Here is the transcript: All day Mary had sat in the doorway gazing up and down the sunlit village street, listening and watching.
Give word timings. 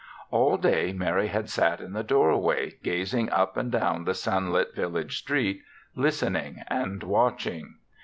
All 0.31 0.57
day 0.57 0.93
Mary 0.93 1.27
had 1.27 1.47
sat 1.47 1.79
in 1.79 1.93
the 1.93 2.01
doorway 2.01 2.79
gazing 2.81 3.29
up 3.29 3.55
and 3.55 3.71
down 3.71 4.03
the 4.05 4.15
sunlit 4.15 4.73
village 4.75 5.19
street, 5.19 5.61
listening 5.95 6.63
and 6.69 7.03
watching. 7.03 7.75